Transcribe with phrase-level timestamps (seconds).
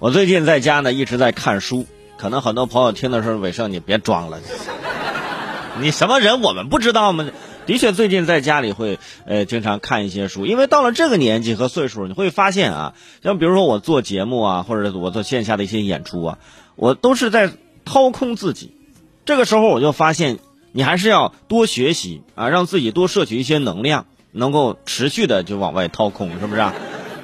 [0.00, 1.84] 我最近在家呢一直在看书，
[2.18, 4.38] 可能很多朋友听的时候，伟盛你别装了，
[5.80, 7.28] 你什么人我们不知道吗？
[7.66, 16.38] 的确，最近在家里会呃经常看一些书，因为到了这个年纪和岁数，你会发现啊，像比如说我做节目啊，或者我做线下的一些演出啊，
[16.76, 17.50] 我都是在
[17.84, 18.72] 掏空自己。
[19.24, 20.38] 这个时候我就发现，
[20.70, 26.72] 你还是要多学习啊，让自己多摄取一些能量，能够持续的就往外掏空，是不是啊？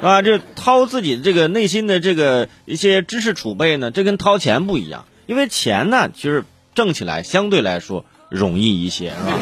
[0.03, 6.45] 啊，这掏自己这个内心的这个一些知识储备呢，这跟掏钱不一样，因为钱呢，其实
[6.75, 9.39] 挣起来相对来说容易一些，是吧？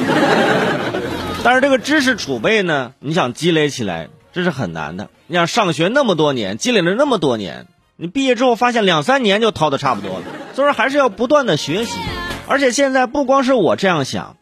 [1.42, 5.08] 但是这个知识储备呢，你想积累起来，这是很难的。
[5.26, 10.24] 你想上学那么多年，积累了那么多年，你毕业之后发现两三年就掏的差不多了，
[10.54, 11.98] 所以说还是要不断的学习。
[12.46, 14.36] 而且现在不光是我这样想，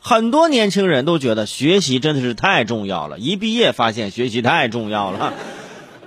[0.00, 3.18] 很多年轻人都觉得学习真的是太重要了。
[3.18, 5.34] 一毕业发现学习太重要了。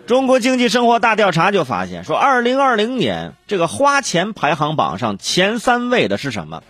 [0.10, 6.64] 中国经济生活大调查就发现说，二零二零年这个花钱排行榜上前三位的是什么？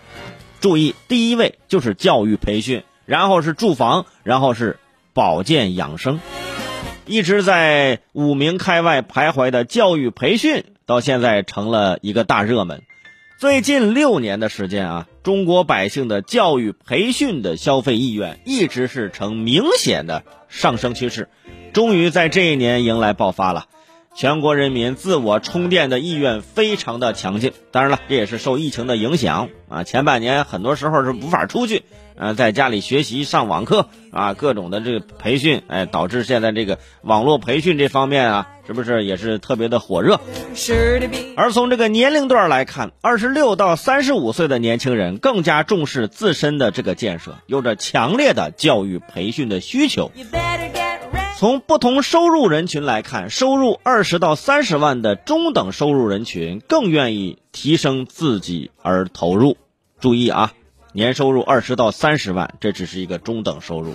[0.60, 4.78] 注意，第一位就是教育培训，然后是住房，然后是
[5.14, 6.20] 保健养生。
[7.06, 12.82] 一直在五名开外徘徊的教育培训，到现在成了一个大热门。
[13.40, 21.30] 最近六年的时间啊，中国百姓的教育培训的消费意愿一直是呈明显的上升趋势。
[21.74, 23.66] 终于在这一年迎来爆发了，
[24.16, 27.54] 全国人民自我充电的意愿非常的强劲。
[27.72, 31.84] 当然了，这也是受疫情的影响啊，前半年很多时候是无法出去，
[32.18, 40.20] 呃，在家里学习上网课啊，各种的这个培训，哎，导致现在这个网络培训这方面啊，是不是也是特别的火热？
[41.36, 50.12] 而从这个年龄段来看，二十六到三十五岁的年轻人更加重视自身的这个建设，有着强烈的教育培训的需求。
[51.40, 59.56] 从不同收入人群来看，收入二十到三十万的中等收入人群更愿意提升自己而投入。
[60.02, 60.52] 注意啊，
[60.92, 63.94] 年收入二十到三十万，这只是一个中等收入。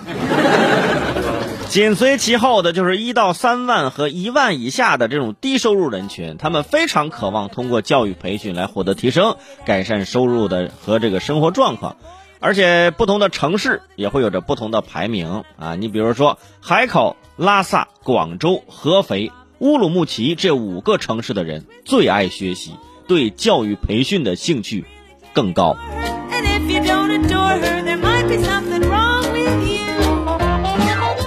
[1.69, 11.99] 紧随其后的就是一到三万和一万以下的这种低收入人群，他们非常渴望通过教育培训来获得提升，改善收入的和这个生活状况。
[12.44, 22.72] 而且不同的城市也会有着不同的排名啊，你比如说海口、拉萨、广州、合肥、乌鲁木齐这五个城市的人最爱学习，
[23.09, 24.84] 对教育培训的兴趣
[25.33, 25.75] 更高。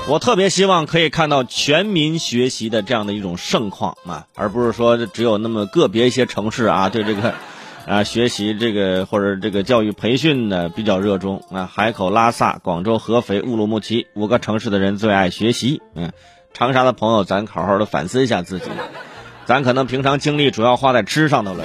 [0.07, 7.33] 我特别希望可以看到全民学习的这样的一种盛况啊，而不是说只有那么个别一些城市啊对这个。
[7.87, 11.69] 啊，学习这个或者这个教育培训呢比较热衷啊。
[11.73, 15.81] 海口、拉萨、广州、合肥、乌鲁木齐五个城市的人最爱学习。
[15.95, 16.11] 嗯，
[16.53, 18.65] 长沙的朋友，咱好好的反思一下自己，
[19.45, 21.63] 咱可能平常精力主要花在吃上头了。